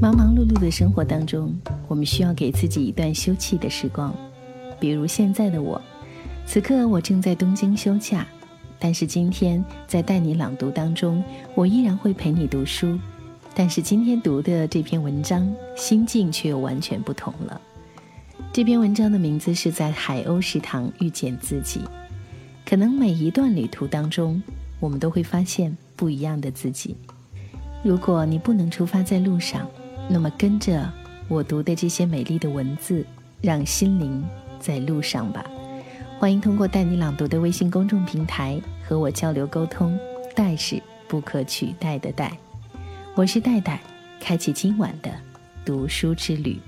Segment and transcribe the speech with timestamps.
[0.00, 1.52] 忙忙碌碌的生活当中，
[1.88, 4.14] 我们需要给自己一段休憩的时光。
[4.78, 5.80] 比如现在的我，
[6.46, 8.24] 此刻我正在东京休假，
[8.78, 11.20] 但是今天在带你朗读当中，
[11.56, 12.96] 我依然会陪你读书。
[13.56, 17.60] 但是今天读的这篇文章，心境却又完全不同了。
[18.52, 21.80] 这篇文章的名字是在海鸥食堂遇见自己。
[22.64, 24.40] 可能每一段旅途当中，
[24.78, 26.96] 我们都会发现不一样的自己。
[27.82, 29.68] 如果你不能出发在路上，
[30.10, 30.90] 那么跟着
[31.28, 33.04] 我读的这些美丽的文字，
[33.42, 34.24] 让心灵
[34.58, 35.44] 在路上吧。
[36.18, 39.98] 欢迎通过带你朗读的微信公众平台和我交流沟通。
[40.34, 42.38] 代是不可取代的代，
[43.16, 43.80] 我是戴戴，
[44.20, 45.10] 开启今晚的
[45.64, 46.58] 读书之旅。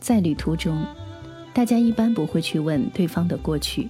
[0.00, 0.84] 在旅途中，
[1.54, 3.88] 大家一般不会去问对方的过去，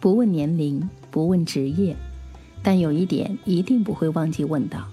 [0.00, 1.94] 不问年龄，不问职业。
[2.62, 4.86] 但有一点一定不会忘记问到，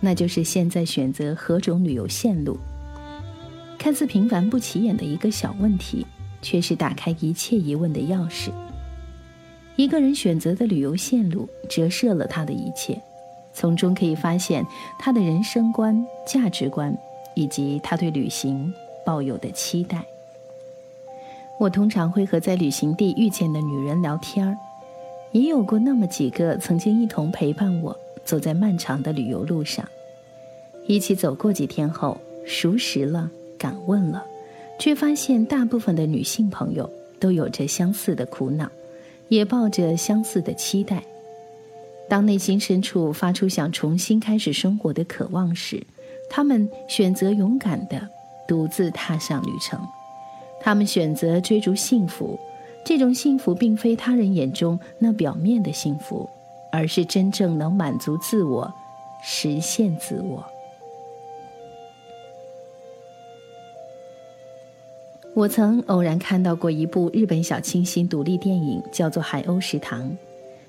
[0.00, 2.58] 那就是现在选择何种旅游线路。
[3.78, 6.04] 看似平凡不起眼的一个小问题，
[6.42, 8.50] 却是打开一切疑问的钥匙。
[9.76, 13.00] 一个人选择的旅游线路，折射了他的一切，
[13.52, 14.66] 从中可以发现
[14.98, 16.96] 他的人生观、价值观，
[17.34, 18.72] 以及他对旅行
[19.04, 20.04] 抱有的期待。
[21.58, 24.56] 我通常会和在旅行地遇见的女人聊天儿。
[25.36, 29.86] 也有过那么几个曾经一同陪伴我走在漫长的旅游路上，
[30.86, 34.24] 一起走过几天后熟识了，敢问了，
[34.78, 38.66] 却发现大部分的女性朋友都有着相似的苦恼，
[39.28, 41.02] 也抱着相似的期待。
[42.08, 45.86] 当内心深处发出想重新开始生活的渴望时，
[46.30, 48.08] 她们选择勇敢地
[48.48, 49.78] 独自踏上旅程，
[50.62, 52.40] 她们选择追逐幸福。
[52.86, 56.30] 这种幸福并非他人眼中那表面的幸福，
[56.70, 58.72] 而是真正能满足自我、
[59.24, 60.44] 实现自我。
[65.34, 70.08] 我曾偶然看到过一部日本小清新独立电影，叫做《海鸥食堂》。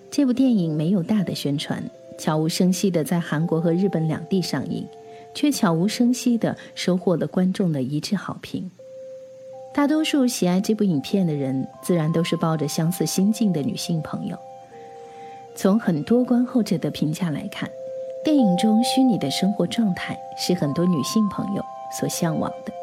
[0.10, 1.84] 这部电影没有大的宣传，
[2.18, 4.88] 悄无声息的在韩国和日本两地上映，
[5.36, 8.72] 却悄无声息的收获了观众的一致好评。
[9.78, 14.36] 大多数喜爱这部影片的人，自然都是抱着相似心境的女性朋友。
[15.56, 17.70] 从很多观后者的评价来看，
[18.26, 21.64] 电影中虚拟的生活状态是很多女性朋友
[22.00, 22.74] 所向往的。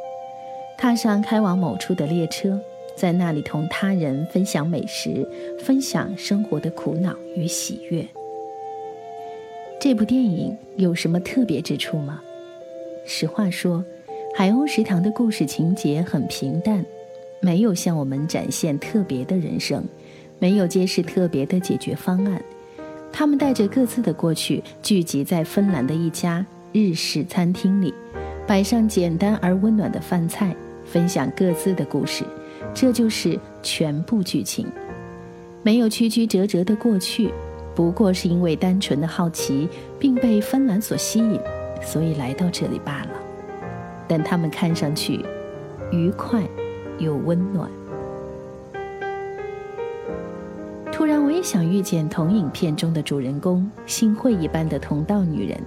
[0.79, 2.61] 踏上开往某处的列车，
[2.95, 5.29] 在那里同他人分享美食，
[5.59, 8.07] 分享生活的苦恼与喜悦。
[9.81, 12.23] 这部电影有什么特别之处吗？
[13.05, 13.85] 实话说。
[14.37, 16.85] 海鸥食堂的故事情节很平淡，
[17.41, 19.85] 没有向我们展现特别的人生，
[20.41, 22.43] 没有揭示特别的解决方案。
[23.13, 27.95] 他们带着各自的过去，聚集在芬兰的一家日式餐厅里，
[28.45, 30.53] 摆上简单而温暖的饭菜，
[30.85, 32.25] 分享各自的故事。
[32.75, 34.67] 这就是全部剧情，
[35.63, 37.31] 没有曲曲折折的过去，
[37.73, 41.39] 不过是因为单纯的好奇，并被芬兰所吸引，
[41.81, 43.21] 所以来到这里罢了。
[44.15, 45.19] 但他们看上去
[45.91, 46.41] 愉快
[47.01, 47.69] 又温暖。
[50.93, 55.61] 突然，我也想遇见同影片中的主人公幸会一般的同道女人，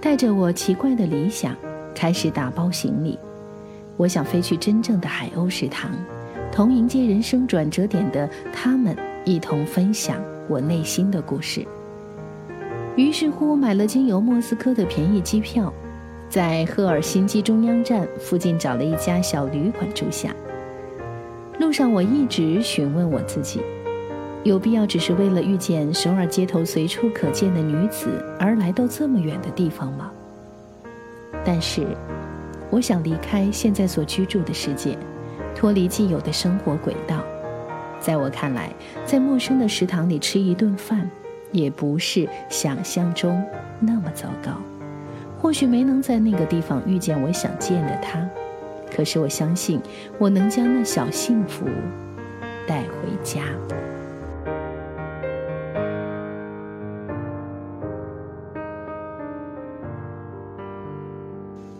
[0.00, 1.54] 带着我奇怪的理想，
[1.94, 3.18] 开始打包行李。
[3.98, 5.90] 我想飞去真正的海鸥食堂，
[6.50, 10.16] 同迎接人生转折点的他们一同分享
[10.48, 11.62] 我内心的故事。
[12.96, 15.70] 于是乎，买了经由莫斯科的便宜机票。
[16.28, 20.34] 在赫尔辛基中央站附近找了一家小旅馆住下。
[21.58, 23.60] 路上，我一直询问我自己：
[24.42, 30.10] 有必要只是为了遇见首尔街头随处可见的女子而来到这么远的地方吗？
[31.44, 31.86] 但是，
[32.70, 34.98] 我想离开现在所居住的世界，
[35.54, 37.24] 脱离既有的生活轨道。
[37.98, 38.70] 在我看来，
[39.04, 41.08] 在陌生的食堂里吃一顿饭，
[41.52, 43.42] 也不是想象中
[43.80, 44.60] 那么糟糕。
[45.38, 48.28] 或许没能在那个地方遇见我想见的他，
[48.94, 49.80] 可是我相信
[50.18, 51.66] 我能将那小幸福
[52.66, 53.42] 带回家。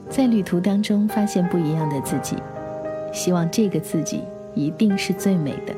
[0.08, 2.36] 在旅途当中发现不一样的自己，
[3.12, 4.22] 希望这个自己
[4.54, 5.74] 一定是最美的。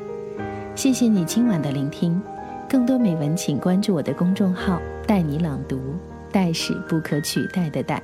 [0.74, 2.20] 谢谢你今晚的聆听，
[2.68, 5.80] 更多美文请关注我的公众号“带你朗读”。
[6.32, 8.02] 代是不可取代的代，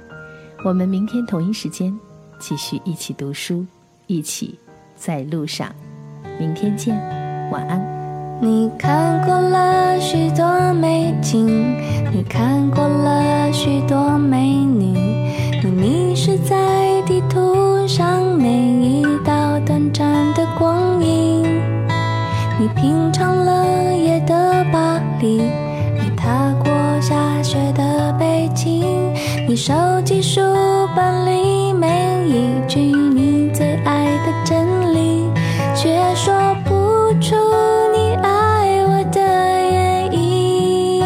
[0.65, 1.97] 我们明天同一时间
[2.39, 3.65] 继续一起读书，
[4.07, 4.59] 一起
[4.97, 5.75] 在路上。
[6.39, 6.97] 明天见，
[7.51, 7.81] 晚安。
[8.41, 11.47] 你看过了许多美景，
[12.13, 14.99] 你看过了许多美女，
[15.63, 16.54] 你迷失在。
[34.25, 35.31] 的真理
[35.77, 37.37] 却说不出
[37.93, 41.03] 你爱我的原因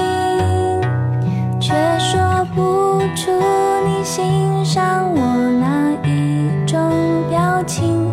[1.60, 3.32] 却说不出
[3.84, 6.80] 你欣赏我哪一种
[7.28, 8.07] 表情。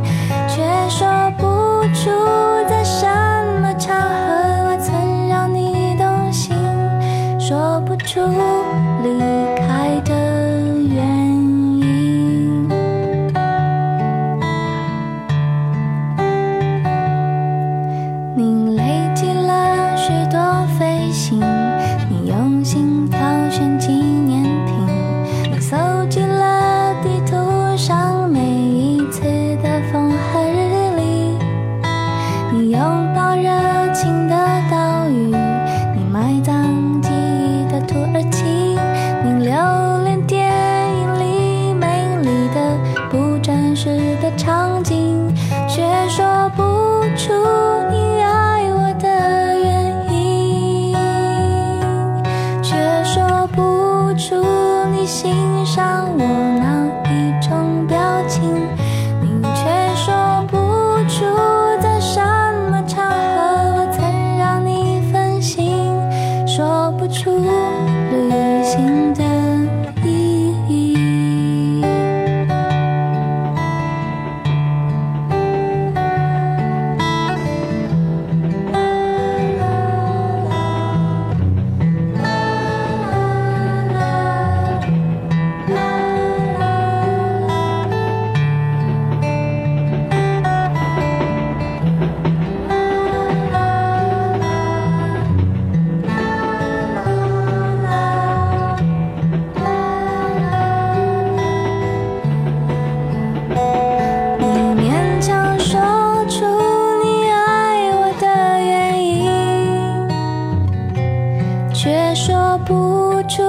[112.45, 113.41] 说不出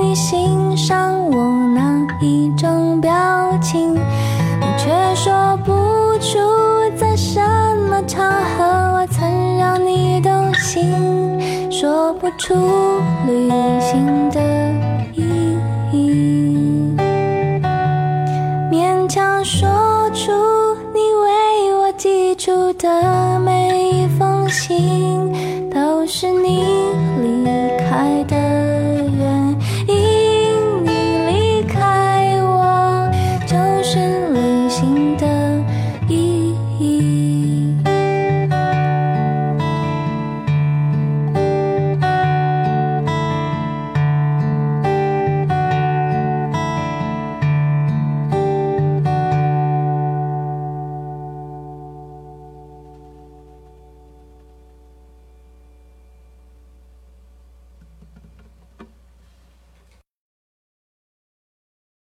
[0.00, 3.12] 你欣赏我哪一种表
[3.60, 3.94] 情
[4.78, 6.38] 却说不出
[6.96, 7.38] 在什
[7.90, 8.64] 么场合
[8.94, 12.54] 我曾让你动心说不出
[13.26, 13.50] 旅
[13.80, 14.40] 行的
[15.12, 15.58] 意
[15.92, 16.96] 义。
[18.72, 19.68] 勉强说
[20.14, 20.32] 出
[20.94, 26.67] 你为我寄出的每一封信都是你